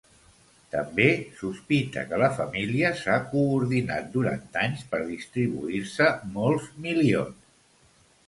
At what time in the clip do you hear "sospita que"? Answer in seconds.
1.41-2.17